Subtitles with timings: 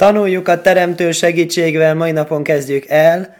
[0.00, 3.36] Tanuljuk a teremtő segítségével, mai napon kezdjük el.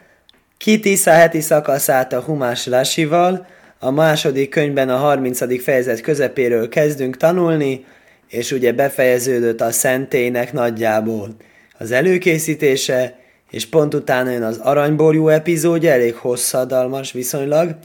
[0.58, 3.46] Kitisza heti szakaszát a Humás Lasival.
[3.79, 5.62] A második könyvben a 30.
[5.62, 7.85] fejezet közepéről kezdünk tanulni,
[8.29, 11.37] és ugye befejeződött a szentélynek nagyjából
[11.79, 13.19] az előkészítése,
[13.51, 17.77] és pont utána jön az aranyborjú epizódja, elég hosszadalmas viszonylag,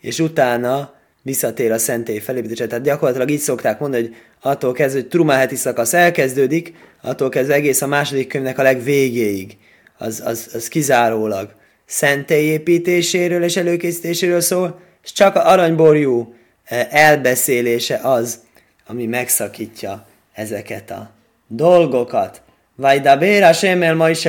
[0.00, 2.66] és utána visszatér a szentély felépítése.
[2.66, 7.54] Tehát gyakorlatilag így szokták mondani, hogy attól kezdve, hogy Trumá heti szakasz elkezdődik, attól kezdve
[7.54, 9.56] egész a második könyvnek a legvégéig.
[9.98, 11.54] Az, az, az kizárólag
[11.86, 16.34] szentély építéséről és előkészítéséről szól, és csak a aranyborjú
[16.64, 18.38] eh, elbeszélése az,
[18.86, 21.10] ami megszakítja ezeket a
[21.46, 22.42] dolgokat.
[22.74, 24.24] Vagy da béra semmel ma is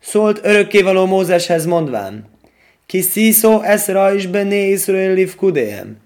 [0.00, 2.28] Szólt örökkévaló Mózeshez mondván,
[2.86, 5.96] ki sziszó eszra is bené Iszrael kudéhem.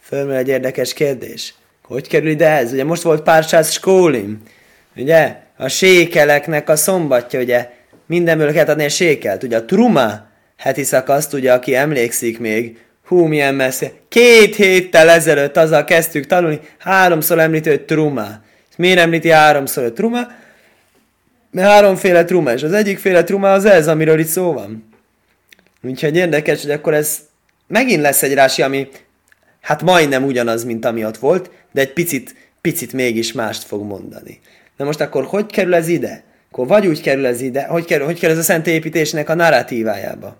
[0.00, 1.54] Fölmerül egy érdekes kérdés.
[1.90, 2.72] Hogy kerül ide ez?
[2.72, 4.42] Ugye most volt pársáz skólim.
[4.96, 5.36] Ugye?
[5.56, 7.70] A sékeleknek a szombatja, ugye?
[8.06, 9.42] Mindenből kellett adni a sékelt.
[9.42, 13.92] Ugye a truma heti szakaszt, ugye, aki emlékszik még, hú, milyen messze.
[14.08, 18.28] Két héttel ezelőtt azzal kezdtük tanulni, háromszor említi, hogy truma.
[18.76, 20.20] Miért említi háromszor, hogy truma?
[21.50, 24.88] Mert háromféle truma, és az egyikféle truma az ez, amiről itt szó van.
[25.82, 27.18] Úgyhogy érdekes, hogy akkor ez
[27.66, 28.88] megint lesz egy rási, ami
[29.60, 34.40] hát majdnem ugyanaz, mint ami ott volt, de egy picit, picit mégis mást fog mondani.
[34.76, 36.22] Na most akkor hogy kerül ez ide?
[36.50, 40.36] Akkor vagy úgy kerül ez ide, hogy kerül, hogy kerül ez a szentépítésnek a narratívájába?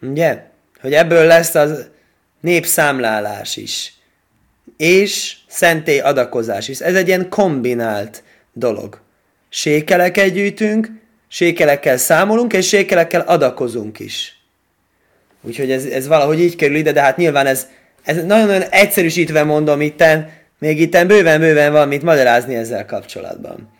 [0.00, 0.42] Ugye?
[0.80, 1.88] Hogy ebből lesz az
[2.40, 3.94] népszámlálás is.
[4.76, 6.80] És szentély adakozás is.
[6.80, 9.00] Ez egy ilyen kombinált dolog.
[9.48, 10.88] Sékeleket gyűjtünk,
[11.28, 14.38] sékelekkel számolunk, és sékelekkel adakozunk is.
[15.42, 17.66] Úgyhogy ez, ez valahogy így kerül ide, de hát nyilván ez,
[18.04, 23.72] ez nagyon-nagyon egyszerűsítve mondom itten, még itten bőven-bőven van mit magyarázni ezzel kapcsolatban.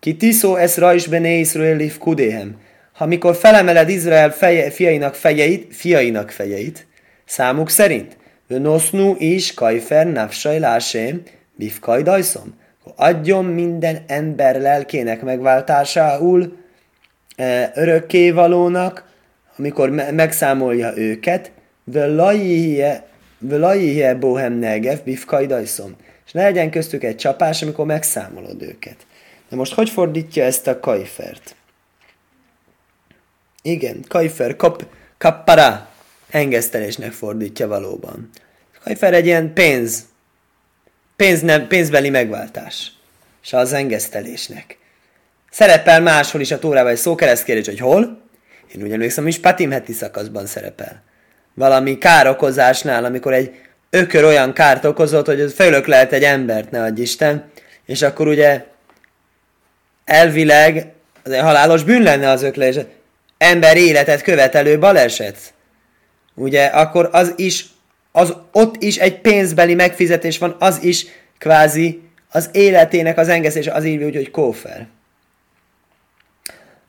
[0.00, 2.56] Ki tiszó ez rajs bené Iszrael kudéhem.
[2.92, 6.86] Ha mikor felemeled Izrael feje, fiainak fejeit, fiainak fejeit,
[7.24, 11.22] számuk szerint, nosznu is kajfer nafsaj lásém,
[11.54, 12.54] bifkaj dajszom.
[12.96, 16.56] Adjon minden ember lelkének megváltásául,
[17.74, 19.04] örökkévalónak,
[19.58, 21.50] amikor me- megszámolja őket,
[23.48, 25.96] Völajihie bohem negev bifkai dajszom.
[26.26, 28.96] És ne legyen köztük egy csapás, amikor megszámolod őket.
[29.48, 31.54] De most hogy fordítja ezt a kajfert?
[33.62, 34.86] Igen, kajfer, kap,
[35.18, 35.88] kappara,
[36.30, 38.30] engesztelésnek fordítja valóban.
[38.84, 40.04] Kajfer egy ilyen pénz,
[41.16, 42.92] pénz nem, pénzbeli megváltás.
[43.42, 44.78] És az engesztelésnek.
[45.50, 48.22] Szerepel máshol is a Tórában egy szókeresztkérdés, hogy hol?
[48.74, 51.02] Én úgy emlékszem, is Patim heti szakaszban szerepel.
[51.56, 53.54] Valami károkozásnál, amikor egy
[53.90, 57.50] ökör olyan kárt okozott, hogy fölök lehet egy embert, ne adj Isten,
[57.86, 58.64] és akkor ugye
[60.04, 62.76] elvileg az halálos bűn lenne az öklés,
[63.38, 65.36] ember életet követelő baleset.
[66.34, 67.66] Ugye, akkor az is,
[68.12, 71.06] az ott is egy pénzbeli megfizetés van, az is
[71.38, 74.86] kvázi az életének az engesztése, az így, hogy kófer.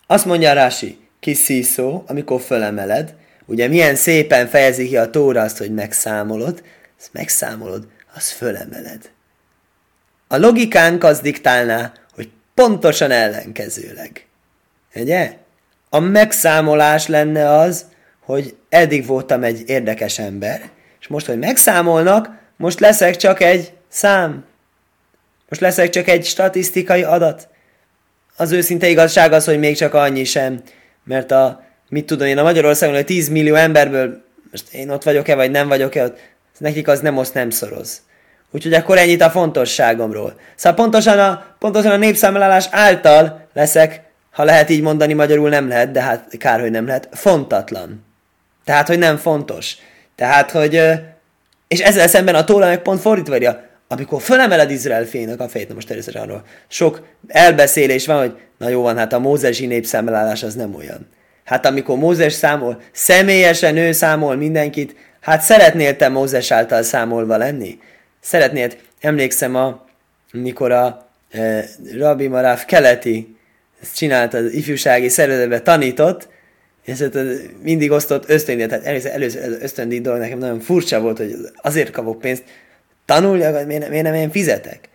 [0.08, 3.16] Azt mondja Rási, sziszó, amikor fölemeled,
[3.48, 6.64] ugye milyen szépen fejezi ki a tóra azt, hogy megszámolod,
[7.00, 9.12] ezt megszámolod, az fölemeled.
[10.28, 14.26] A logikánk az diktálná, hogy pontosan ellenkezőleg.
[14.96, 15.38] Ugye?
[15.90, 17.86] A megszámolás lenne az,
[18.20, 20.70] hogy eddig voltam egy érdekes ember,
[21.00, 24.46] és most, hogy megszámolnak, most leszek csak egy szám.
[25.50, 27.50] Most leszek csak egy statisztikai adat
[28.38, 30.62] az őszinte igazság az, hogy még csak annyi sem,
[31.04, 35.36] mert a, mit tudom én, a Magyarországon, hogy 10 millió emberből, most én ott vagyok-e,
[35.36, 36.20] vagy nem vagyok-e, ott,
[36.58, 38.02] nekik az nem oszt, nem szoroz.
[38.52, 40.40] Úgyhogy akkor ennyit a fontosságomról.
[40.56, 45.92] Szóval pontosan a, pontosan a népszámlálás által leszek, ha lehet így mondani, magyarul nem lehet,
[45.92, 48.06] de hát kár, hogy nem lehet, fontatlan.
[48.64, 49.76] Tehát, hogy nem fontos.
[50.16, 50.82] Tehát, hogy...
[51.68, 55.68] És ezzel szemben a tóla meg pont fordítva írja, amikor fölemeled Izrael fénynek a fejét,
[55.68, 60.44] na most természetesen arról sok elbeszélés van, hogy na jó van, hát a mózesi népszámlálás
[60.44, 61.08] az nem olyan.
[61.48, 67.80] Hát amikor Mózes számol, személyesen ő számol mindenkit, hát szeretnél te Mózes által számolva lenni?
[68.20, 69.86] Szeretnél, emlékszem, a,
[70.32, 71.66] mikor a e,
[71.98, 73.38] Rabbi Maráf keleti
[73.82, 76.28] ezt csinálta az ifjúsági szervezetben tanított,
[76.86, 77.18] és hát
[77.62, 82.20] mindig osztott ösztöndíjat, tehát először, először ösztöndíj dolog nekem nagyon furcsa volt, hogy azért kapok
[82.20, 82.44] pénzt,
[83.06, 84.90] tanulja, vagy miért, miért nem én fizetek?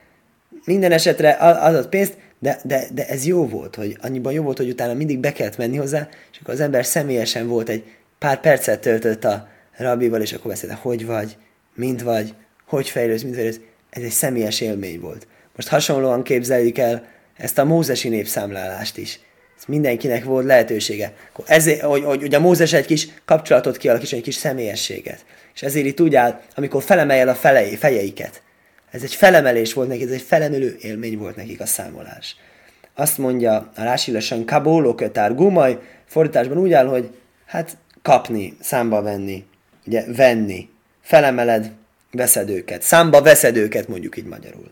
[0.65, 4.57] Minden esetre az az pénzt, de, de, de ez jó volt, hogy annyiban jó volt,
[4.57, 7.85] hogy utána mindig be kellett menni hozzá, és akkor az ember személyesen volt, egy
[8.19, 11.37] pár percet töltött a rabbival, és akkor beszélt, hogy vagy,
[11.75, 12.35] mint vagy,
[12.67, 13.61] hogy fejlődsz, mint fejlődsz.
[13.91, 15.27] Ez egy személyes élmény volt.
[15.57, 17.07] Most hasonlóan képzeljük el
[17.37, 19.21] ezt a mózesi népszámlálást is.
[19.59, 21.13] Ez mindenkinek volt lehetősége.
[21.47, 25.25] Ezért, hogy, hogy, hogy a Mózes egy kis kapcsolatot kialakítson, egy kis személyességet.
[25.55, 28.43] És ezért itt úgy áll, amikor felemel a felei, fejeiket.
[28.93, 32.37] Ez egy felemelés volt nekik, ez egy felemelő élmény volt nekik a számolás.
[32.95, 37.11] Azt mondja a Rásilesen Kabóló kötár gumaj, fordításban úgy áll, hogy
[37.47, 39.45] hát kapni, számba venni,
[39.87, 40.69] ugye venni,
[41.01, 41.71] felemeled,
[42.11, 42.83] veszed őket.
[42.83, 44.71] Számba veszed őket, mondjuk így magyarul.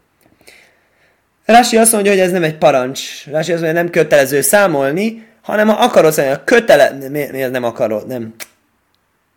[1.44, 3.26] Rási azt mondja, hogy ez nem egy parancs.
[3.26, 7.08] Rási azt mondja, nem kötelező számolni, hanem ha akarod számolni, kötele...
[7.08, 8.06] Miért, nem akarod?
[8.06, 8.34] Nem.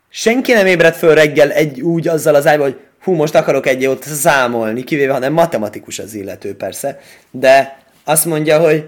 [0.09, 3.81] Senki nem ébred föl reggel egy úgy azzal az ájban, hogy hú, most akarok egy
[3.81, 6.99] jót számolni, kivéve, hanem matematikus az illető persze,
[7.31, 8.85] de azt mondja, hogy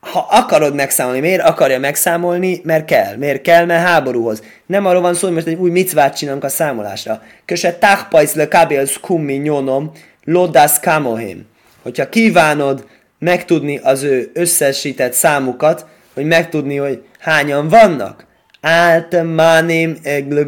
[0.00, 2.60] ha akarod megszámolni, miért akarja megszámolni?
[2.64, 3.16] Mert kell.
[3.16, 3.64] Miért kell?
[3.64, 4.42] Mert háborúhoz.
[4.66, 7.22] Nem arról van szó, hogy most egy új micvát csinálunk a számolásra.
[7.44, 9.92] Köse táhpajsz le kábélsz kummi nyonom,
[10.24, 11.46] lodász kamohém.
[11.82, 12.86] Hogyha kívánod
[13.18, 18.26] megtudni az ő összesített számukat, hogy megtudni, hogy hányan vannak,
[18.60, 20.46] áltemánim egle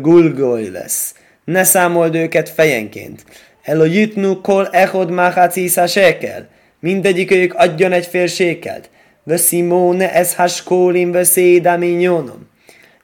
[0.73, 1.15] lesz.
[1.47, 3.25] Ne számold őket fejenként.
[3.63, 6.49] Elojitnu kol echod máhácíszá sekel.
[6.81, 8.91] Mindegyik ők adjon egy fél sékelt.
[9.23, 12.49] Veszimóne ez haskólim veszédaminyonom.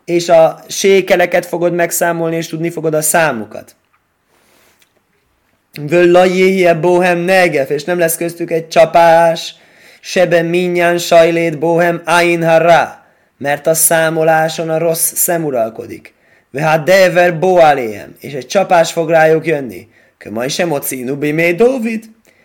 [0.05, 3.75] És a sékeleket fogod megszámolni, és tudni fogod a számukat.
[5.81, 9.55] Völlajéhie bohem negef, és nem lesz köztük egy csapás,
[10.01, 12.43] sebe minnyán sajlét bohem ain
[13.39, 15.45] mert a számoláson a rossz szem
[16.53, 16.61] uralkodik.
[16.61, 19.89] Vehá dever boaléhem, és egy csapás fog rájuk jönni.
[20.19, 22.05] Kömaj sem ocínu bimé Dávid.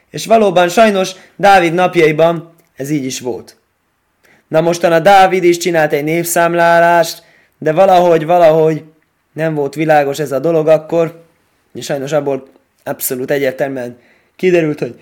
[0.10, 3.58] És valóban sajnos Dávid napjaiban ez így is volt.
[4.48, 7.24] Na mostan a Dávid is csinált egy névszámlálást,
[7.58, 8.84] de valahogy, valahogy
[9.34, 11.24] nem volt világos ez a dolog akkor,
[11.74, 12.48] és sajnos abból
[12.84, 13.98] abszolút egyértelműen
[14.36, 15.00] kiderült, hogy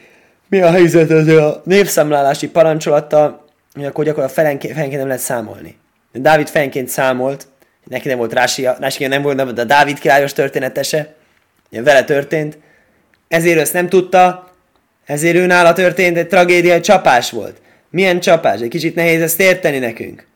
[0.49, 5.77] mi a helyzet ez a névszámlálási parancsolattal, hogy akkor gyakorlatilag felenként, felenként nem lehet számolni.
[6.11, 7.47] Dávid felenként számolt,
[7.85, 11.15] neki nem volt Rásia, Rásia nem volt, de a Dávid királyos történetese,
[11.69, 12.57] vele történt,
[13.27, 14.53] ezért ezt nem tudta,
[15.05, 17.61] ezért ő nála történt egy tragédia, egy csapás volt.
[17.89, 18.61] Milyen csapás?
[18.61, 20.27] Egy kicsit nehéz ezt érteni nekünk.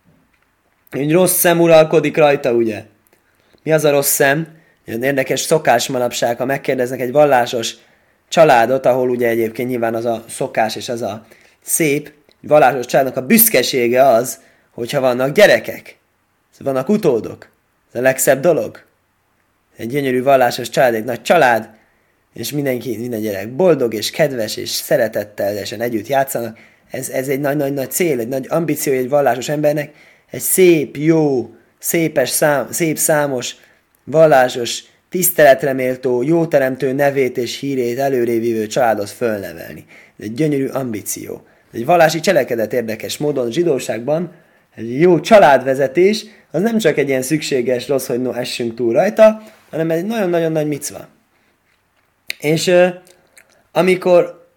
[0.91, 2.83] Egy rossz szem uralkodik rajta, ugye?
[3.63, 4.47] Mi az a rossz szem?
[4.85, 7.73] Ilyen érdekes szokás manapság, ha megkérdeznek egy vallásos
[8.27, 11.25] családot, ahol ugye egyébként nyilván az a szokás és az a
[11.61, 12.11] szép,
[12.41, 14.39] vallásos családnak a büszkesége az,
[14.71, 15.98] hogyha vannak gyerekek,
[16.63, 17.49] vannak utódok.
[17.93, 18.83] Ez a legszebb dolog.
[19.77, 21.69] Egy gyönyörű vallásos család, egy nagy család,
[22.33, 26.57] és mindenki, minden gyerek boldog és kedves és szeretettel együtt játszanak.
[26.91, 29.91] Ez, ez egy nagy-nagy-nagy cél, egy nagy ambíció egy vallásos embernek,
[30.31, 33.55] egy szép, jó, szépes szám, szép számos,
[34.03, 39.85] vallásos, tiszteletreméltó, jóteremtő nevét és hírét előrévívő családot fölnevelni.
[40.19, 41.41] Ez egy gyönyörű ambíció.
[41.71, 44.31] Egy vallási cselekedet érdekes módon zsidóságban,
[44.79, 49.41] egy jó családvezetés, az nem csak egy ilyen szükséges rossz, hogy no, essünk túl rajta,
[49.69, 51.07] hanem egy nagyon-nagyon nagy micva.
[52.39, 52.71] És
[53.71, 54.47] amikor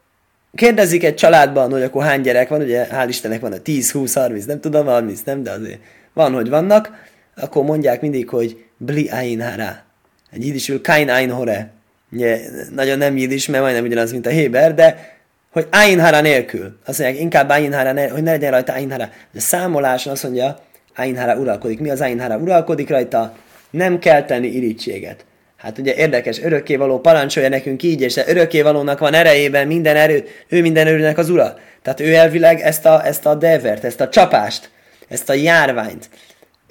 [0.55, 4.15] kérdezik egy családban, hogy akkor hány gyerek van, ugye hál' Istennek van a 10, 20,
[4.15, 5.81] 30, nem tudom, 30, nem, de azért
[6.13, 6.91] van, hogy vannak,
[7.37, 9.83] akkor mondják mindig, hogy bli ain hara.
[10.31, 11.73] Egy jidisül kain ain hore.
[12.13, 12.41] Ugye,
[12.75, 15.17] nagyon nem jidis, mert majdnem ugyanaz, mint a Héber, de
[15.53, 16.79] hogy ain hara nélkül.
[16.87, 19.09] Azt mondják, inkább ain hara, nélkül, hogy ne legyen rajta ain hara.
[19.33, 20.59] De számoláson azt mondja,
[20.97, 21.81] ain hara uralkodik.
[21.81, 22.37] Mi az ain hara?
[22.37, 23.35] Uralkodik rajta,
[23.71, 25.25] nem kell tenni irítséget.
[25.57, 30.87] Hát ugye érdekes, örökkévaló parancsolja nekünk így, és örökkévalónak van erejében minden erő, ő minden
[30.87, 31.59] erőnek az ura.
[31.83, 34.71] Tehát ő elvileg ezt a, ezt a devert, ezt a csapást,
[35.09, 36.09] ezt a járványt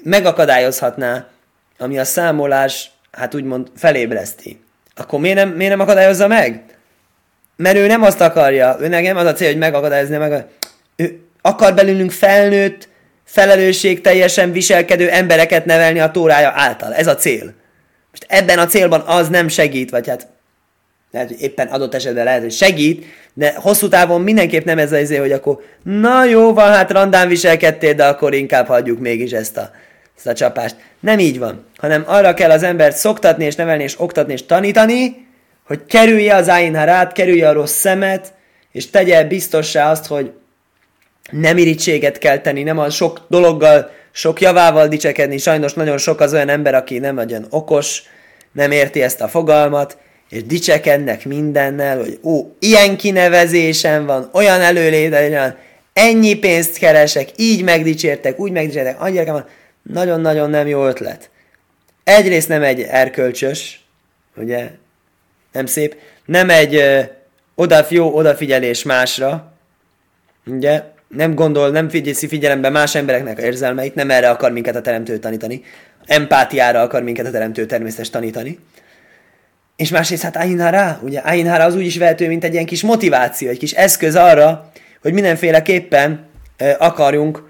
[0.03, 1.27] megakadályozhatná,
[1.77, 4.59] ami a számolás, hát úgymond felébreszti.
[4.95, 6.63] Akkor miért nem, miért nem akadályozza meg?
[7.62, 10.46] Mert ő nem azt akarja, ő nem az a cél, hogy megakadályozni, meg
[10.96, 12.89] ő akar belőlünk felnőtt,
[13.24, 16.94] felelősség teljesen viselkedő embereket nevelni a tórája által.
[16.94, 17.53] Ez a cél.
[18.12, 20.27] Most ebben a célban az nem segít, vagy hát
[21.12, 25.00] lehet, hogy éppen adott esetben lehet, hogy segít, de hosszú távon mindenképp nem ez az
[25.00, 29.58] izé, hogy akkor na jó van, hát randán viselkedtél, de akkor inkább hagyjuk mégis ezt
[29.58, 29.72] a,
[30.18, 30.75] ezt a csapást.
[31.00, 35.30] Nem így van, hanem arra kell az embert szoktatni és nevelni és oktatni és tanítani,
[35.71, 38.33] hogy kerülje az áinharát, kerülje a rossz szemet,
[38.71, 40.31] és tegye biztossá azt, hogy
[41.29, 45.37] nem irítséget kell tenni, nem a sok dologgal sok javával dicsekedni.
[45.37, 48.03] Sajnos nagyon sok az olyan ember, aki nem nagyon okos,
[48.51, 49.97] nem érti ezt a fogalmat,
[50.29, 55.57] és dicsekednek mindennel, hogy ó, ilyen kinevezésem van, olyan előléte,
[55.93, 59.45] ennyi pénzt keresek, így megdicsértek, úgy megdicsértek, annyira van,
[59.83, 61.29] nagyon-nagyon nem jó ötlet.
[62.03, 63.85] Egyrészt nem egy erkölcsös,
[64.35, 64.69] ugye,
[65.51, 67.00] nem szép, nem egy ö,
[67.55, 69.53] odaf, jó odafigyelés másra,
[70.46, 74.81] ugye nem gondol, nem figyelsz figyelembe más embereknek a érzelmeit, nem erre akar minket a
[74.81, 75.63] teremtő tanítani,
[76.05, 78.60] empátiára akar minket a teremtő természetes tanítani.
[79.75, 83.50] És másrészt hát Ainhara, ugye Ainhara az úgy is vehető, mint egy ilyen kis motiváció,
[83.50, 86.25] egy kis eszköz arra, hogy mindenféleképpen
[86.58, 87.50] e, akarjunk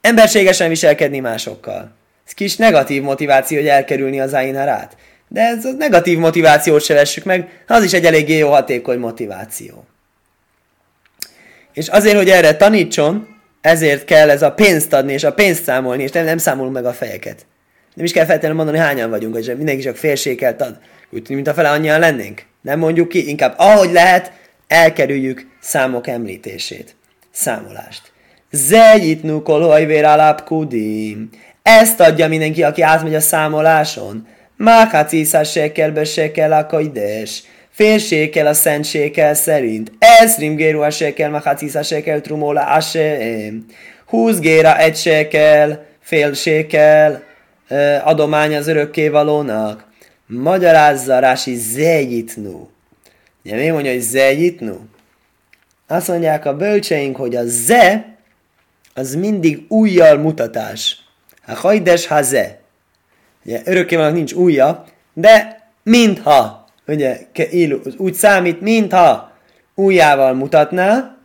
[0.00, 1.92] emberségesen viselkedni másokkal.
[2.26, 4.96] Ez kis negatív motiváció, hogy elkerülni az Ainharát.
[5.32, 9.84] De ez a negatív motivációt se vessük meg, az is egy eléggé jó hatékony motiváció.
[11.72, 13.28] És azért, hogy erre tanítson,
[13.60, 16.84] ezért kell ez a pénzt adni, és a pénzt számolni, és nem, nem számolunk meg
[16.84, 17.46] a fejeket.
[17.94, 20.78] Nem is kell feltétlenül mondani, hányan vagyunk, hogy mindenki csak félséget ad.
[21.10, 22.42] Úgy, mint a fele annyian lennénk.
[22.60, 24.32] Nem mondjuk ki, inkább ahogy lehet,
[24.66, 26.96] elkerüljük számok említését.
[27.30, 28.12] Számolást.
[28.50, 31.28] Zejitnu kolhajvér alapkudim.
[31.62, 34.26] Ezt adja mindenki, aki átmegy a számoláson.
[34.62, 37.42] Mákáciszás sekelbe sekel a kajdes.
[37.70, 39.92] Fél sékel a szent sékel szerint.
[39.98, 43.66] Ez rimgéru a sekel, mákáciszás sekel trumóla asem.
[44.06, 47.22] Húsz géra egy sekel, fél sékel,
[48.04, 49.84] adomány az örökkévalónak.
[50.26, 52.68] Magyarázza Rási zejitnu.
[53.44, 54.76] Ugye mi mondja, hogy zejitnu?
[55.86, 58.16] Azt mondják a bölcseink, hogy a ze
[58.94, 60.96] az mindig újjal mutatás.
[61.46, 62.59] A hajdes ha ze.
[63.44, 67.20] Ugye örökkévalónak nincs újja, de mintha, ugye
[67.96, 69.32] úgy számít, mintha
[69.74, 71.16] újjával mutatná,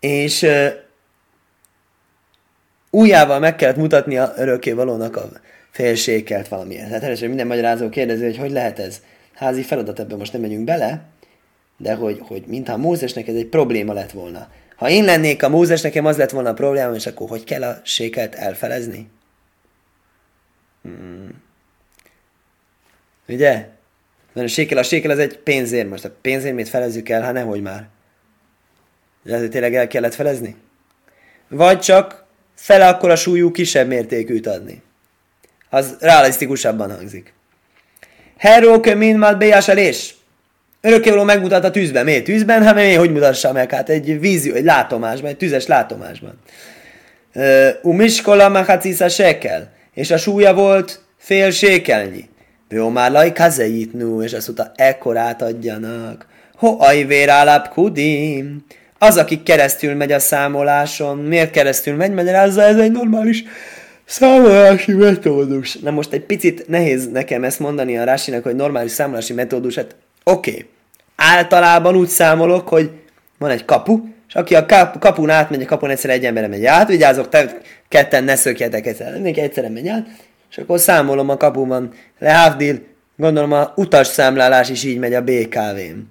[0.00, 0.46] és
[2.90, 5.30] újjával meg kellett mutatni a örökkévalónak a
[5.70, 6.86] félsékelt valamilyen.
[6.86, 9.00] Tehát először minden magyarázó kérdezi, hogy hogy lehet ez.
[9.34, 11.02] Házi feladat, ebben most nem megyünk bele,
[11.76, 14.48] de hogy, hogy mintha Mózesnek ez egy probléma lett volna.
[14.76, 17.62] Ha én lennék a Mózes, nekem az lett volna a probléma, és akkor hogy kell
[17.62, 19.10] a sékelt elfelezni?
[20.82, 21.42] Hmm.
[23.28, 23.68] Ugye?
[24.32, 25.88] Mert a sékel, a sékel az egy pénzért.
[25.88, 27.88] Most a pénzérmét felezzük el, hát nehogy már.
[29.22, 30.56] De ez tényleg el kellett felezni?
[31.48, 32.24] Vagy csak
[32.54, 34.82] fele akkor a súlyú kisebb mértékűt adni.
[35.70, 37.32] Az realisztikusabban hangzik.
[38.36, 40.14] Heróke min mat bejáselés.
[40.80, 42.04] Örökkévaló megmutat a tűzben.
[42.04, 42.62] Miért tűzben?
[42.62, 43.70] Hát miért, hogy mutassa meg?
[43.70, 46.38] Hát egy vízió, egy látomásban, egy tüzes látomásban.
[47.82, 49.71] Umiskola machacisza sekel.
[49.94, 52.28] És a súlya volt fél sékelnyi.
[52.68, 56.26] Jó már laj kazeitnu, és azt mondta, ekkorát adjanak.
[56.54, 58.64] Ho ajvér alap kudim.
[58.98, 62.12] Az, aki keresztül megy a számoláson, miért keresztül megy?
[62.12, 63.44] Magyarázza, ez egy normális
[64.04, 65.78] számolási metódus.
[65.78, 69.74] Na most egy picit nehéz nekem ezt mondani a Rásinak, hogy normális számolási metódus.
[69.74, 70.66] Hát oké, okay.
[71.16, 72.90] általában úgy számolok, hogy
[73.38, 74.00] van egy kapu,
[74.32, 77.56] és aki a kap, kapun átmegy, a kapun egyszer egy ember megy át, vigyázok, te
[77.88, 80.06] ketten ne szökjetek egyszer, mindenki egyszerre megy át,
[80.50, 82.82] és akkor számolom a kapuban, lehávdil,
[83.16, 86.10] gondolom a utas számlálás is így megy a BKV-n.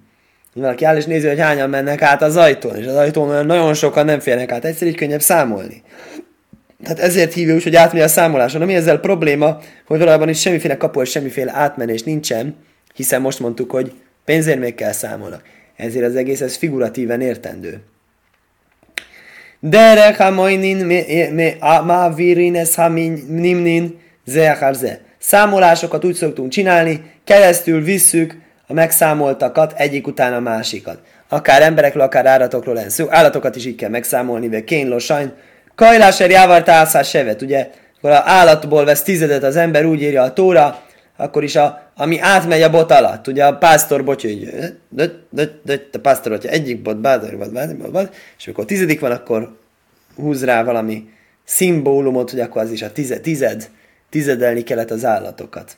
[0.54, 4.04] Valaki áll és nézi, hogy hányan mennek át az ajtón, és az ajtón nagyon sokan
[4.04, 5.82] nem férnek át, egyszer így könnyebb számolni.
[6.82, 8.62] Tehát ezért hívja úgy, hogy átmegy a számoláson.
[8.62, 12.56] Ami ezzel probléma, hogy valójában is semmiféle kapu és semmiféle átmenés nincsen,
[12.94, 13.92] hiszen most mondtuk, hogy
[14.24, 15.42] pénzérmékkel számolnak.
[15.76, 17.80] Ezért az egész ez figuratíven értendő.
[19.64, 21.04] Derek hamainin
[21.60, 22.76] ma virines
[23.28, 24.70] nimnin ze
[25.18, 30.98] Számolásokat úgy szoktunk csinálni, keresztül visszük a megszámoltakat egyik után a másikat.
[31.28, 33.06] Akár emberekről, akár állatokról lesz szó.
[33.08, 35.32] Állatokat is így kell megszámolni, vagy kén sajn.
[35.74, 37.70] Kajláser jávar tászás sevet, ugye?
[37.96, 40.82] Akkor a állatból vesz tizedet az ember, úgy írja a tóra,
[41.22, 44.48] akkor is a, ami átmegy a bot alatt, ugye a pásztor botja, hogy
[45.92, 49.10] a pásztor botja egyik bot, bátor bot, bátor bot, bot, és amikor a tizedik van,
[49.10, 49.56] akkor
[50.16, 51.10] húz rá valami
[51.44, 53.70] szimbólumot, hogy akkor az is a tized, tized
[54.10, 55.76] tizedelni kellett az állatokat.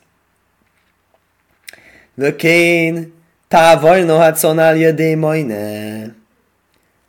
[2.15, 3.13] Vökén,
[3.49, 6.15] távaj nohat szonál jödé majne.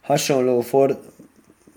[0.02, 1.02] Hasonló for,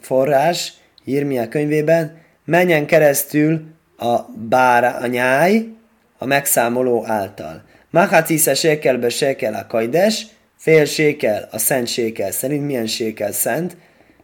[0.01, 0.73] forrás,
[1.05, 3.63] Írmia könyvében, menjen keresztül
[3.97, 5.78] a bára, a nyáj,
[6.19, 7.63] a megszámoló által.
[7.91, 10.27] Mahacisze sékelbe sékel a kajdes,
[10.59, 13.77] fél sékel a szent sékel szerint, milyen sékel szent,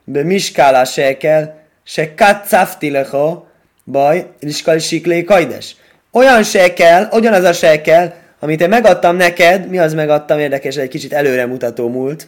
[0.04, 3.44] be miskála sékel, se katszafti leho,
[3.84, 5.76] baj, liskal siklé kajdes.
[6.12, 11.12] Olyan sékel, ugyanaz a sékel, amit én megadtam neked, mi az megadtam, érdekes, egy kicsit
[11.12, 12.26] előremutató múlt,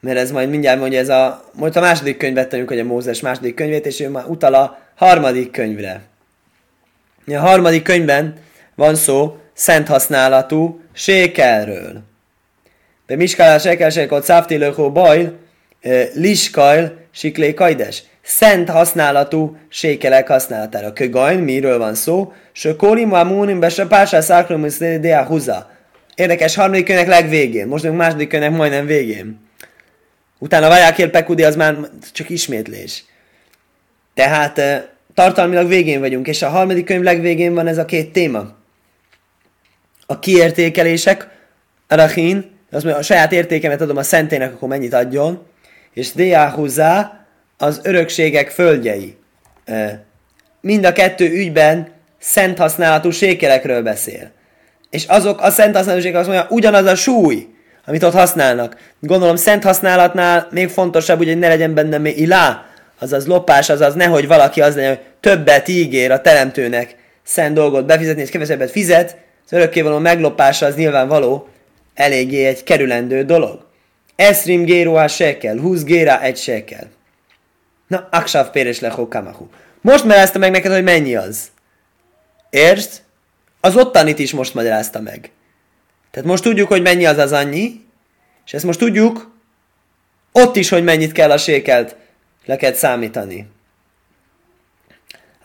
[0.00, 3.20] mert ez majd mindjárt mondja, ez a, most a második könyvet tanuljuk, hogy a Mózes
[3.20, 6.00] második könyvét, és ő már utal harmadik könyvre.
[7.26, 8.34] A harmadik könyvben
[8.74, 12.02] van szó szent használatú sékelről.
[13.06, 15.38] De miskálá sékel sékel, szávti lökó bajl,
[16.14, 18.02] liskajl, siklé kajdes.
[18.22, 20.92] Szent használatú sékelek használatára.
[20.92, 22.32] Kögajn, miről van szó?
[22.52, 24.66] Sökórim, múnim, be se pásá, szákrom,
[25.00, 25.70] dea húza.
[26.14, 27.66] Érdekes, harmadik könyvnek legvégén.
[27.66, 29.40] Most a második könyvnek majdnem végén.
[30.38, 31.76] Utána Vajákél Pekudi az már
[32.12, 33.04] csak ismétlés.
[34.14, 34.60] Tehát
[35.14, 38.54] tartalmilag végén vagyunk, és a harmadik könyv legvégén van ez a két téma.
[40.06, 41.28] A kiértékelések,
[41.88, 45.46] Arachin, az a saját értékemet adom a szentének, akkor mennyit adjon,
[45.92, 47.26] és Deahuzá
[47.58, 49.16] az örökségek földjei.
[50.60, 54.30] Mind a kettő ügyben szent használatú sékelekről beszél.
[54.90, 57.46] És azok a szent használatú azt mondja, ugyanaz a súly,
[57.86, 58.76] amit ott használnak.
[59.00, 62.66] Gondolom szent használatnál még fontosabb, hogy ne legyen benne ilá,
[62.98, 68.22] azaz lopás, azaz nehogy valaki az legyen, hogy többet ígér a teremtőnek szent dolgot befizetni,
[68.22, 71.48] és kevesebbet fizet, az örökkévaló meglopása az nyilvánvaló,
[71.94, 73.66] eléggé egy kerülendő dolog.
[74.16, 76.90] Eszrim géró a sekel, húsz géra egy sekel.
[77.86, 79.46] Na, aksav péres lehó kamahu.
[79.80, 81.46] Most magyarázta meg neked, hogy mennyi az.
[82.50, 83.02] Értsd?
[83.60, 85.30] Az ottanit is most magyarázta meg.
[86.10, 87.84] Tehát most tudjuk, hogy mennyi az az annyi,
[88.46, 89.32] és ezt most tudjuk,
[90.32, 91.96] ott is, hogy mennyit kell a sékelt
[92.44, 93.46] le kell számítani.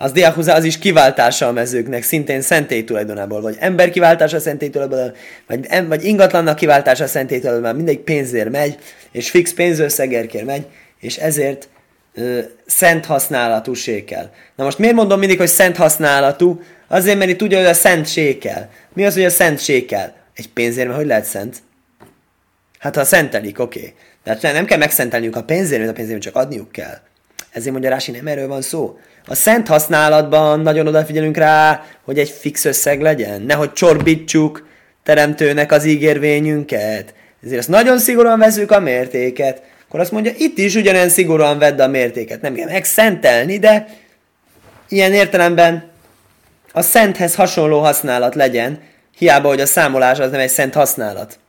[0.02, 5.16] Az diáhúza az is kiváltása a mezőknek, szintén szentély tulajdonából, vagy ember kiváltása szentély tulajdonából,
[5.48, 8.78] vagy, em, vagy ingatlannak kiváltása szentély tulajdonából, mindegy pénzért megy,
[9.12, 10.66] és fix pénzösszegérkért megy,
[11.00, 11.68] és ezért
[12.14, 14.32] ö, szent használatú sékel.
[14.56, 16.62] Na most miért mondom mindig, hogy szent használatú?
[16.88, 18.70] Azért, mert itt tudja, hogy a szent sékel.
[18.94, 20.14] Mi az, hogy a szent sékel?
[20.36, 21.58] Egy pénzért, mert hogy lehet szent?
[22.80, 23.80] Hát ha szentelik, oké.
[23.80, 23.94] Okay.
[24.24, 26.98] Tehát nem kell megszentelniük a pénzért, a pénzért csak adniuk kell.
[27.52, 29.00] Ezért mondja Rási, nem erről van szó.
[29.26, 33.42] A szent használatban nagyon odafigyelünk rá, hogy egy fix összeg legyen.
[33.42, 34.68] Nehogy csorbítsuk
[35.04, 37.14] teremtőnek az ígérvényünket.
[37.44, 39.62] Ezért azt nagyon szigorúan veszük a mértéket.
[39.88, 42.42] Akkor azt mondja, itt is ugyanilyen szigorúan vedd a mértéket.
[42.42, 43.88] Nem kell megszentelni, de
[44.90, 45.90] ilyen értelemben
[46.72, 48.80] a szenthez hasonló használat legyen,
[49.18, 51.40] hiába, hogy a számolás az nem egy szent használat.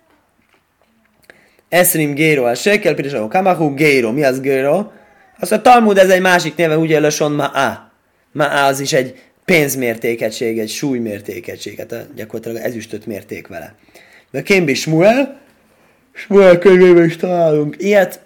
[1.70, 4.12] Eszrim Géro, a Shekel, Pirisahó Kamahu, Géro.
[4.12, 4.90] Mi az Géro?
[5.38, 7.72] Azt a Talmud, ez egy másik néve, úgy Löson Ma'a.
[8.38, 11.78] Ma'a az is egy pénzmértékegység, egy súlymértékegység.
[11.78, 13.74] Hát gyakorlatilag ezüstöt mérték vele.
[14.30, 15.40] De Kémbi Smuel,
[16.12, 18.20] Smuel könyvében is találunk ilyet.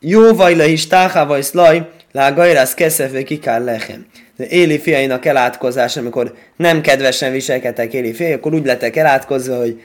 [0.00, 4.06] Jó vajla is táha vagy szlaj, lá gajrász keszefve kikár lechem.
[4.36, 9.80] De Éli fiainak elátkozás, amikor nem kedvesen viselkedtek Éli fiai, akkor úgy lettek elátkozva, hogy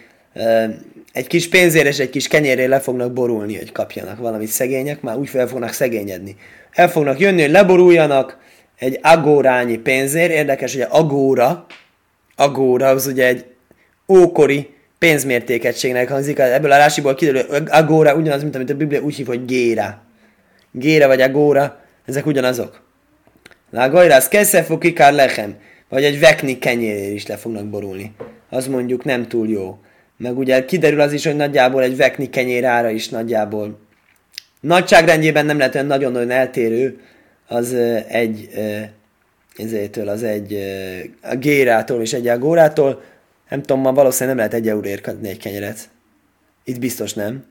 [1.11, 5.17] egy kis pénzért és egy kis kenyérért le fognak borulni, hogy kapjanak valamit szegények, már
[5.17, 6.35] úgy fel fognak szegényedni.
[6.71, 8.37] El fognak jönni, hogy leboruljanak
[8.77, 10.31] egy agórányi pénzért.
[10.31, 11.65] Érdekes, hogy agóra,
[12.35, 13.45] agóra az ugye egy
[14.07, 14.69] ókori
[14.99, 16.39] pénzmértékegységnek hangzik.
[16.39, 20.01] Ebből a rásiból kiderül, hogy agóra ugyanaz, mint amit a Biblia úgy hív, hogy géra.
[20.71, 22.81] Géra vagy agóra, ezek ugyanazok.
[23.71, 25.55] Lágajrász keszefo kikár lechem,
[25.89, 28.11] vagy egy vekni kenyér is le fognak borulni.
[28.49, 29.79] Az mondjuk nem túl jó.
[30.21, 33.79] Meg ugye kiderül az is, hogy nagyjából egy vekni kenyér ára is nagyjából
[34.59, 36.99] nagyságrendjében nem lehet olyan nagyon-nagyon eltérő
[37.47, 37.73] az
[38.07, 38.49] egy
[39.57, 40.53] ezétől az egy
[41.21, 43.03] a gérától és egy agórától.
[43.49, 45.89] Nem tudom, ma valószínűleg nem lehet egy euróért kapni egy kenyeret.
[46.63, 47.45] Itt biztos nem.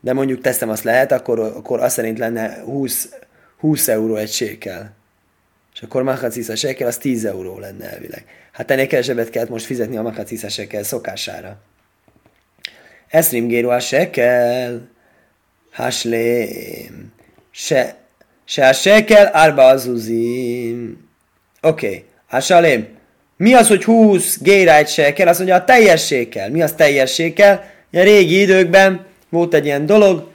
[0.00, 3.14] De mondjuk teszem azt lehet, akkor, akkor azt szerint lenne 20,
[3.58, 4.94] 20 euró egy sékel.
[5.74, 8.24] És akkor Machacisza sekel, az 10 euró lenne elvileg.
[8.52, 11.60] Hát ennél kevesebbet kellett most fizetni a Machacisza sekel szokására.
[15.72, 17.12] Haslém,
[17.50, 17.94] se,
[18.44, 21.08] se a sekel, árba azuzim.
[21.62, 22.04] Oké, okay.
[22.26, 22.88] hasalém.
[23.36, 25.28] Mi az, hogy 20 géra egy sekel?
[25.28, 26.50] Azt mondja, a teljes sékel.
[26.50, 27.64] Mi az teljes sékel?
[27.92, 30.28] A régi időkben volt egy ilyen dolog,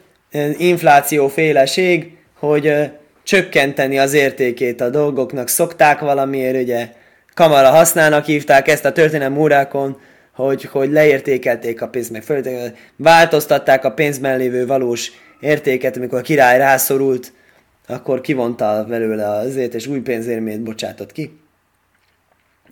[0.57, 2.91] infláció féleség, hogy
[3.23, 5.47] csökkenteni az értékét a dolgoknak.
[5.47, 6.89] Szokták valamiért, ugye,
[7.33, 9.99] kamara használnak hívták ezt a történelmi órákon,
[10.35, 12.23] hogy, hogy leértékelték a pénzt, meg
[12.95, 17.33] változtatták a pénzben lévő valós értéket, amikor a király rászorult,
[17.87, 21.39] akkor kivonta belőle azért, és új pénzérmét bocsátott ki.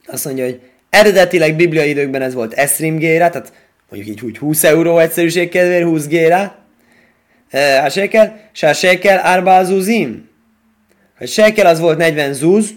[0.06, 3.54] Azt mondja, hogy eredetileg bibliai időkben ez volt eszrim géra, tehát
[3.90, 6.56] mondjuk így úgy 20 euró egyszerűség kedvéért 20 géra,
[7.84, 10.30] a sekel, és a sekel árba zuzim.
[11.20, 12.74] A sekel az volt 40 zúz,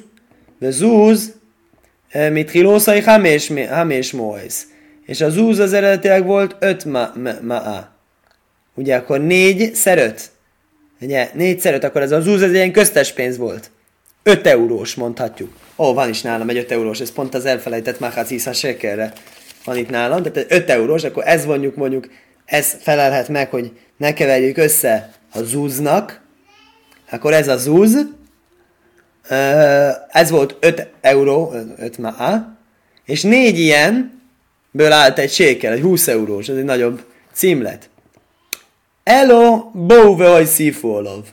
[0.58, 1.34] de zúz,
[2.30, 4.66] mit hilószai hamés, hamés moisz
[5.06, 7.88] és az úz az eredetileg volt 5 ma, ma, ma,
[8.74, 10.30] Ugye akkor 4 szer 5.
[11.00, 13.70] Ugye 4 szer 5, akkor ez az úz ez ilyen köztes pénz volt.
[14.22, 15.56] 5 eurós mondhatjuk.
[15.76, 19.12] Ó, van is nálam egy 5 eurós, ez pont az elfelejtett Mahac Isza Sekerre
[19.64, 22.08] van itt nálam, tehát 5 eurós, akkor ez mondjuk mondjuk,
[22.44, 26.20] ez felelhet meg, hogy ne keverjük össze a zúznak,
[27.10, 28.06] akkor ez a zúz,
[30.08, 32.56] ez volt 5 euró, 5 ma,
[33.04, 34.15] és négy ilyen,
[34.76, 37.88] ből állt egy sékel, egy 20 eurós, ez egy nagyobb címlet.
[39.04, 41.24] Elo, bóve, hogy szífolov.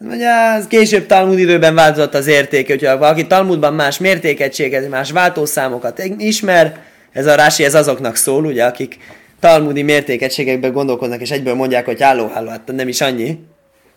[0.00, 6.02] Ugye az később Talmud időben változott az értéke, hogyha valaki Talmudban más mértékegységet, más váltószámokat
[6.18, 6.80] ismer,
[7.12, 8.98] ez a rási, ez azoknak szól, ugye, akik
[9.40, 13.38] talmudi mértékegységekben gondolkodnak, és egyből mondják, hogy álló, álló, hát nem is annyi.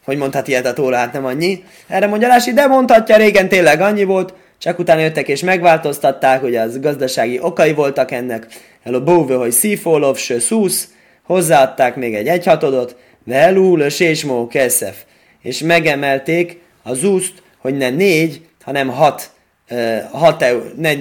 [0.05, 1.63] Hogy mondhat ilyet a tóra, hát nem annyi.
[1.87, 6.55] Erre mondja Rási, de mondhatja, régen tényleg annyi volt, csak utána jöttek és megváltoztatták, hogy
[6.55, 8.47] az gazdasági okai voltak ennek.
[8.83, 10.87] a bóvő, hogy szífólov, ső szusz,
[11.23, 14.95] hozzáadták még egy egyhatodot, velú, sésmó, keszef.
[15.41, 19.31] És megemelték az úszt, hogy ne négy, hanem hat,
[19.71, 20.91] uh, hat eur, ne,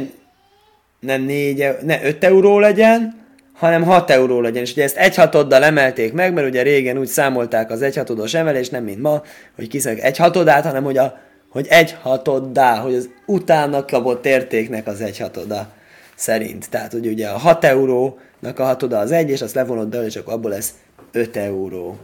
[1.00, 3.26] nem négy, ne öt euró legyen,
[3.58, 4.62] hanem 6 euró legyen.
[4.62, 8.70] És ugye ezt egy hatoddal emelték meg, mert ugye régen úgy számolták az egyhatodos emelést,
[8.70, 9.22] nem mint ma,
[9.56, 11.18] hogy kiszek egy hatodát, hanem hogy, a,
[11.50, 15.68] hogy egy hatoddá, hogy az utána kapott értéknek az egy hatoda
[16.14, 16.70] szerint.
[16.70, 20.28] Tehát, hogy ugye a 6 eurónak a hatoda az egy, és azt levonod belőle, csak
[20.28, 20.74] abból lesz
[21.12, 21.98] 5 euró.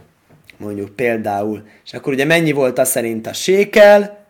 [0.57, 1.63] Mondjuk például.
[1.85, 4.25] És akkor ugye mennyi volt az szerint a sékel?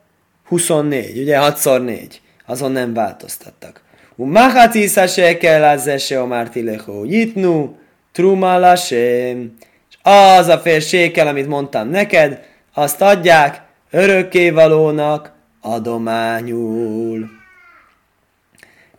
[0.48, 2.12] 24, ugye 6x4.
[2.46, 3.82] Azon nem változtattak.
[4.16, 7.76] Umahatisza sékel az eső a mártilechó jitnu,
[8.12, 9.54] trumalasém.
[9.90, 12.42] És az a fél sékel, amit mondtam neked,
[12.74, 17.30] azt adják, örökkévalónak adományul.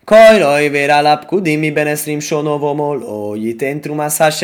[0.05, 4.41] Kajraj vér alap kudi mi beneszrim sonovomol, ó, jitén trumász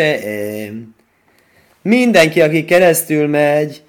[1.82, 3.82] Mindenki, aki keresztül megy,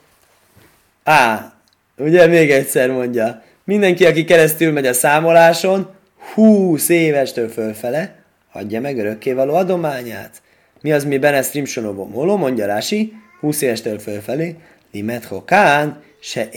[1.04, 1.54] á,
[1.98, 5.90] ugye még egyszer mondja, mindenki, aki keresztül megy a számoláson,
[6.34, 8.16] 20 évestől fölfele
[8.52, 10.42] adja meg örökkévaló adományát.
[10.82, 12.12] Mi az, mi benne strimsonovom?
[12.12, 14.56] Holó, mondja Rási, 20 évestől fölfelé,
[14.92, 16.50] limet hokán, se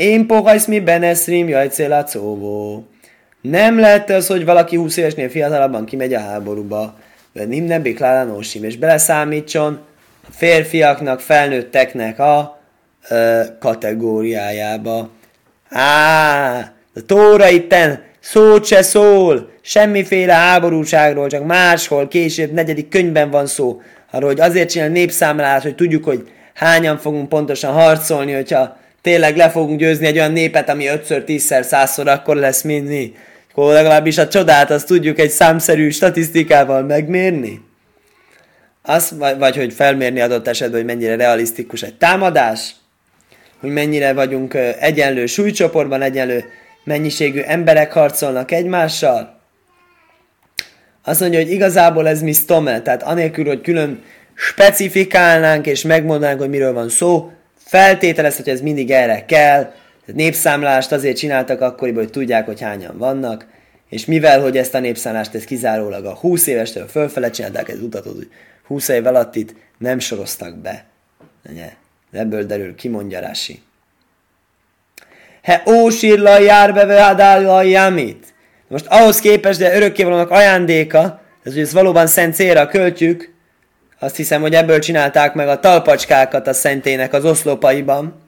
[0.66, 2.86] mi benne strim jajcél szóvó.
[3.40, 6.98] Nem lehet az, hogy valaki 20 évesnél fiatalabban kimegy a háborúba,
[7.32, 9.80] vagy nem nem biklálánósim, és beleszámítson
[10.28, 12.60] a férfiaknak, felnőtteknek a
[13.08, 15.10] ö, kategóriájába.
[15.70, 16.58] Á,
[16.94, 23.80] a Tóra itten szót se szól, semmiféle háborúságról, csak máshol, később, negyedik könyvben van szó,
[24.10, 29.50] arról, hogy azért csinál népszámlálás, hogy tudjuk, hogy hányan fogunk pontosan harcolni, hogyha tényleg le
[29.50, 33.14] fogunk győzni egy olyan népet, ami ötször, tízszer, százszor akkor lesz, mint mi.
[33.50, 37.60] Akkor legalábbis a csodát azt tudjuk egy számszerű statisztikával megmérni.
[38.82, 42.74] Az, vagy, vagy hogy felmérni adott esetben, hogy mennyire realisztikus egy támadás,
[43.60, 46.44] hogy mennyire vagyunk egyenlő súlycsoportban, egyenlő
[46.84, 49.40] mennyiségű emberek harcolnak egymással.
[51.04, 54.02] Azt mondja, hogy igazából ez mi stome, tehát anélkül, hogy külön
[54.34, 57.30] specifikálnánk és megmondanánk, hogy miről van szó,
[57.66, 59.72] feltételez, hogy ez mindig erre kell,
[60.04, 63.46] népszámlást azért csináltak akkoriban, hogy tudják, hogy hányan vannak,
[63.88, 68.14] és mivel, hogy ezt a népszámlást ez kizárólag a 20 évestől fölfele csinálták, ez utatot,
[68.14, 68.30] hogy
[68.66, 70.84] 20 év alatt itt nem soroztak be.
[71.50, 71.72] Ugye?
[72.12, 73.62] Ebből derül, kimondja Rási.
[75.42, 78.34] He ósírla jár beve jamit.
[78.68, 83.34] Most ahhoz képest, de örökkévalónak ajándéka, ez, hogy ezt valóban szent célra költjük,
[83.98, 88.22] azt hiszem, hogy ebből csinálták meg a talpacskákat a szentének az oszlopaiban.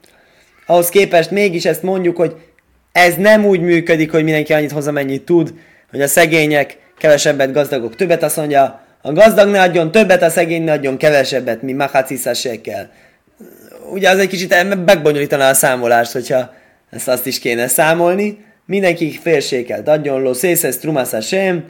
[0.67, 2.37] Ahhoz képest mégis ezt mondjuk, hogy
[2.93, 5.55] ez nem úgy működik, hogy mindenki annyit hoz, amennyit tud,
[5.91, 10.63] hogy a szegények kevesebbet, gazdagok többet, azt mondja, a gazdag ne adjon többet, a szegény
[10.63, 11.77] ne adjon kevesebbet, mi
[12.63, 12.89] kell.
[13.93, 16.55] Ugye az egy kicsit megbonyolítaná a számolást, hogyha
[16.91, 21.65] ezt azt is kéne számolni, mindenki félséget adjon ló, szészesz trumász sem,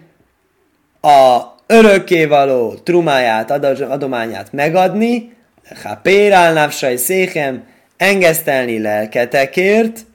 [1.00, 3.50] a örökkévaló trumáját,
[3.90, 5.32] adományát megadni,
[5.82, 7.64] ha pérál návsaj székem,
[7.96, 10.06] engesztelni lelketekért,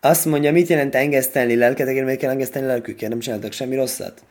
[0.00, 4.22] azt mondja, mit jelent engesztelni lelketekért, miért kell engesztelni lelkükért, nem csináltak semmi rosszat.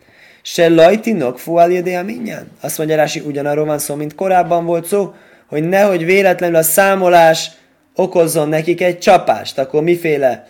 [0.41, 2.51] Se lajtinok a minnyán.
[2.61, 5.13] Azt mondja Rási, ugyanarról van szó, mint korábban volt szó,
[5.47, 7.51] hogy nehogy véletlenül a számolás
[7.95, 10.47] okozzon nekik egy csapást, akkor miféle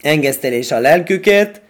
[0.00, 1.60] engesztelés a lelkükért,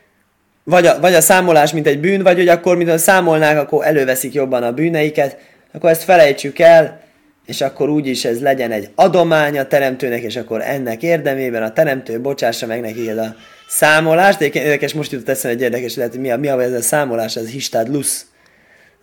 [0.71, 4.33] vagy a, vagy a számolás, mint egy bűn, vagy hogy akkor, mint számolnák, akkor előveszik
[4.33, 5.39] jobban a bűneiket,
[5.73, 7.01] akkor ezt felejtsük el,
[7.47, 12.21] és akkor úgyis ez legyen egy adomány a teremtőnek, és akkor ennek érdemében a teremtő
[12.21, 13.37] bocsássa meg neki a
[13.69, 14.39] számolást.
[14.39, 17.37] De érdekes, most jutott eszembe egy érdekes, lehet, mi a, mi a ez a számolás,
[17.37, 18.27] ez histád lusz.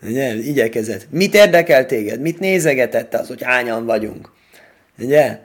[0.01, 0.35] Ugye?
[0.35, 1.07] Igyekezett.
[1.09, 2.21] Mit érdekel téged?
[2.21, 4.31] Mit nézegetett az, hogy hányan vagyunk?
[4.99, 5.37] Ugye?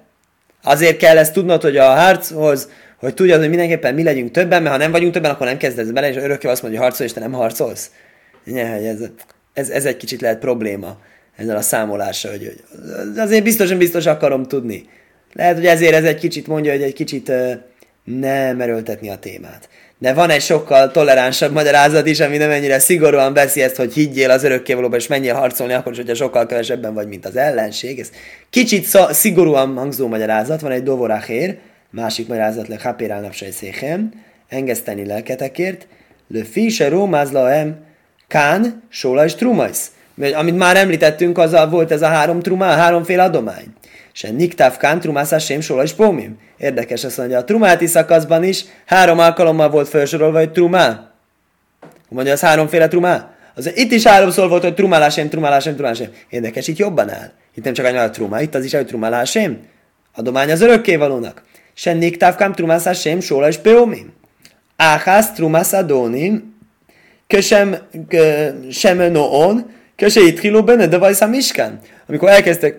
[0.62, 2.68] Azért kell ezt tudnod, hogy a harchoz
[3.02, 5.86] hogy tudjad, hogy mindenképpen mi legyünk többen, mert ha nem vagyunk többen, akkor nem kezdesz
[5.86, 7.90] bele, és örökké azt mondja, hogy harcolj, és te nem harcolsz.
[8.44, 8.98] Ja, ez,
[9.52, 10.98] ez, ez, egy kicsit lehet probléma
[11.36, 14.88] ezzel a számolással, hogy, hogy azért biztosan biztos akarom tudni.
[15.32, 17.32] Lehet, hogy ezért ez egy kicsit mondja, hogy egy kicsit
[18.04, 19.68] nem erőltetni a témát.
[19.98, 24.30] De van egy sokkal toleránsabb magyarázat is, ami nem ennyire szigorúan veszi ezt, hogy higgyél
[24.30, 27.98] az örökkévalóban, és menjél harcolni, akkor is, hogyha sokkal kevesebben vagy, mint az ellenség.
[27.98, 28.10] Ez
[28.50, 31.58] kicsit szó, szigorúan hangzó magyarázat, van egy dovoráhér,
[31.92, 34.12] másik magyarázat le hapérál napsai széchem,
[34.48, 35.86] engeszteni lelketekért,
[36.28, 37.76] le fise rómázlaem,
[38.28, 39.90] kán, sóla és trumajsz.
[40.34, 43.66] Amit már említettünk, az a, volt ez a három trumá, háromféle adomány.
[44.12, 46.38] Se niktáv kán, trumászá, sem, sóla és pómim.
[46.58, 51.10] Érdekes azt mondja, a trumáti szakaszban is három alkalommal volt felsorolva, hogy trumá.
[52.08, 53.34] Mondja, az háromféle trumá?
[53.54, 56.08] Az, itt is háromszor volt, hogy trumálásém, trumálásém, trumálásém.
[56.28, 57.30] Érdekes, itt jobban áll.
[57.54, 59.58] Itt nem csak a trumá, itt az is, hogy trumálásém.
[60.14, 61.42] Adomány az örökkévalónak.
[63.58, 64.12] Peomim.
[64.76, 66.56] Áhász trumász adónim,
[67.26, 67.76] kösem,
[68.70, 71.80] sem noon, köse itt benne, de vajszám miskán.
[72.08, 72.76] Amikor elkezdtek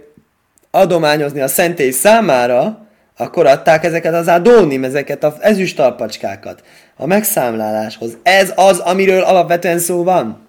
[0.71, 6.63] adományozni a szentély számára, akkor adták ezeket az adónim, ezeket az ezüstalpacskákat
[6.97, 8.17] a megszámláláshoz.
[8.23, 10.47] Ez az, amiről alapvetően szó van.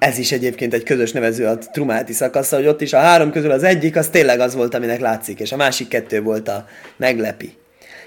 [0.00, 3.50] Ez is egyébként egy közös nevező a trumáti szakasza, hogy ott is a három közül
[3.50, 7.52] az egyik, az tényleg az volt, aminek látszik, és a másik kettő volt a meglepi.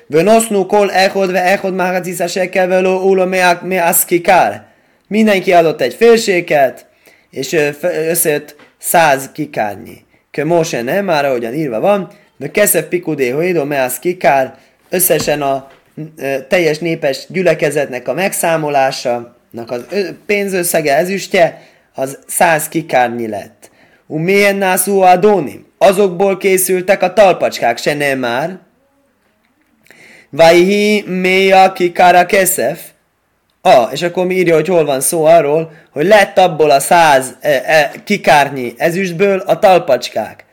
[0.07, 3.29] Vönosznu kol echod ve echod mágazisza sekel veló ulo
[4.23, 4.65] kár.
[5.07, 6.85] Mindenki adott egy félséket,
[7.29, 7.57] és
[8.09, 10.05] összejött száz kikárnyi.
[10.31, 14.57] Kö Mose nem, már ahogyan írva van, de keszef pikudé hoidó meász kikár,
[14.89, 15.71] összesen a
[16.47, 19.75] teljes népes gyülekezetnek a megszámolása, a
[20.25, 21.61] pénzösszege ezüstje,
[21.93, 23.71] az száz kikárnyi lett.
[24.07, 25.65] U milyen nászú adónim?
[25.77, 28.59] Azokból készültek a talpacskák, se nem már.
[30.29, 32.81] Vajhi méja kikára keszef.
[33.61, 37.35] Ah, és akkor mi írja, hogy hol van szó arról, hogy lett abból a száz
[37.39, 40.45] e, e, kikárnyi ezüstből a talpacskák.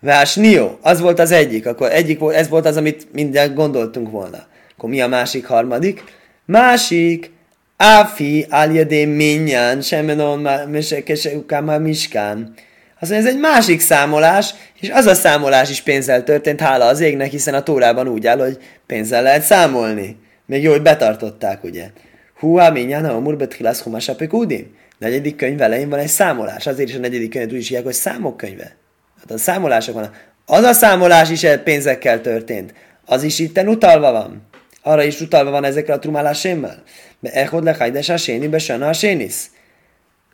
[0.00, 4.10] Vás Nio, az volt az egyik, akkor egyik volt, ez volt az, amit minden gondoltunk
[4.10, 4.46] volna.
[4.76, 6.04] Akkor mi a másik harmadik?
[6.44, 7.30] Másik,
[7.76, 12.54] Áfi áljedé minyan, semmenon mesekese ukáma miskán.
[13.00, 17.00] Azt mondja, ez egy másik számolás, és az a számolás is pénzzel történt, hála az
[17.00, 20.16] égnek, hiszen a tórában úgy áll, hogy pénzzel lehet számolni.
[20.46, 21.90] Még jó, hogy betartották, ugye.
[22.38, 24.76] Húá minyan, a murbet hilász humasapik udim.
[24.98, 27.94] Negyedik könyv elején van egy számolás, azért is a negyedik könyv úgy is hívják, hogy
[27.94, 28.76] számok könyve.
[29.20, 30.10] Hát a számolások van.
[30.46, 32.74] Az a számolás is pénzekkel történt.
[33.04, 34.42] Az is itten utalva van.
[34.86, 36.82] Arra is utalva van ezekre a trumálásémmel.
[37.22, 39.50] Echod lechajdes a séni, besana a sénisz.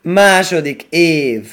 [0.01, 1.47] Második év,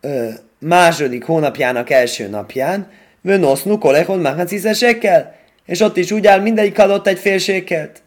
[0.00, 2.90] ö, második hónapjának első napján,
[3.22, 5.34] vönosznu kolechon máhacizesekkel,
[5.66, 8.02] és ott is úgy áll, mindegyik adott egy félséket.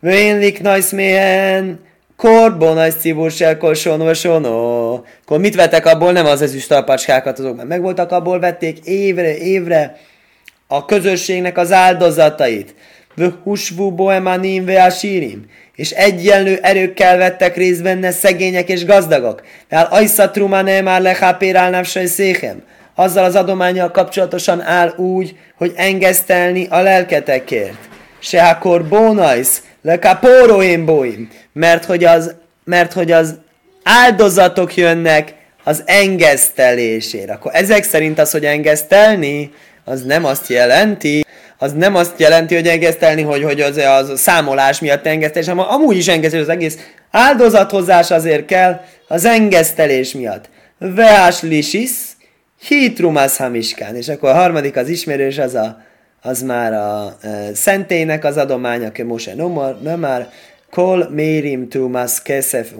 [0.00, 1.80] Vőnlik najszméhen,
[2.16, 3.74] korbon az cibúrsel
[4.14, 4.92] sono.
[5.22, 6.12] Akkor mit vettek abból?
[6.12, 9.96] Nem az ezüst talpacskákat, azok már megvoltak, abból vették évre, évre
[10.66, 12.74] a közösségnek az áldozatait.
[13.18, 15.44] Vöhusvú boemanim ve a sírim
[15.78, 19.42] és egyenlő erőkkel vettek részt benne szegények és gazdagok.
[19.68, 22.62] Tehát Ajsza Trumane már lehápérál nafsaj széchem.
[22.94, 27.88] Azzal az adományjal kapcsolatosan áll úgy, hogy engesztelni a lelketekért.
[28.18, 30.18] Se akkor bónajsz, le
[30.84, 33.34] bóim, mert hogy az, mert hogy az
[33.82, 37.32] áldozatok jönnek az engesztelésére.
[37.32, 39.50] Akkor ezek szerint az, hogy engesztelni,
[39.84, 41.24] az nem azt jelenti,
[41.58, 45.96] az nem azt jelenti, hogy engesztelni, hogy, hogy az, az számolás miatt engesztelés, hanem amúgy
[45.96, 46.78] is engesztelés az egész
[47.10, 50.48] áldozathozás azért kell az engesztelés miatt.
[50.78, 51.90] Veás lisis,
[52.60, 53.96] hitrumas hamiskán.
[53.96, 55.82] És akkor a harmadik az ismerős, az, a,
[56.22, 59.34] az már a e, szentének az adománya, aki Mose
[59.82, 60.30] nem már
[60.70, 62.70] kol mérim trumas keszef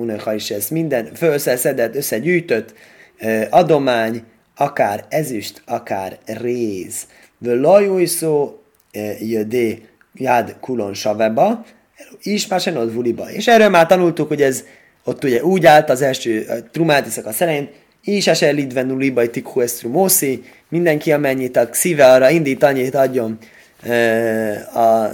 [0.48, 2.74] ez minden összeszedett, összegyűjtött
[3.18, 4.22] e, adomány,
[4.56, 7.06] akár ezüst, akár réz.
[7.38, 8.58] Völajújszó
[9.20, 9.82] jödé
[10.14, 11.64] jád kulon saveba,
[12.22, 13.30] is másen ott vuliba.
[13.30, 14.64] És erről már tanultuk, hogy ez
[15.04, 17.70] ott ugye úgy állt az első trumáti a szerint,
[18.04, 23.38] is eser lidve nuliba tikhu moszi, mindenki amennyit a szíve arra indít, annyit adjon
[24.74, 25.08] a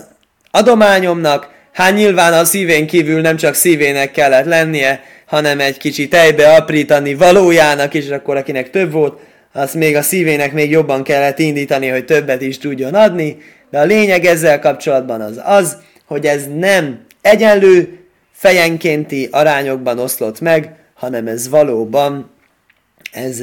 [0.51, 6.55] adományomnak, hát nyilván a szívén kívül nem csak szívének kellett lennie, hanem egy kicsit tejbe
[6.55, 9.21] aprítani valójának is, akkor akinek több volt,
[9.53, 13.37] azt még a szívének még jobban kellett indítani, hogy többet is tudjon adni,
[13.75, 17.99] de a lényeg ezzel kapcsolatban az az, hogy ez nem egyenlő
[18.31, 22.31] fejenkénti arányokban oszlott meg, hanem ez valóban,
[23.13, 23.43] ez,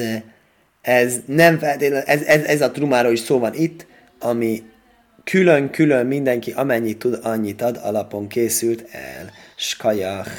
[0.81, 3.85] ez nem feltétlenül, ez, ez, ez a trumáról is szó van itt,
[4.19, 4.63] ami
[5.23, 9.31] külön-külön mindenki amennyit tud, annyit ad, alapon készült el.
[9.55, 10.31] Skajach.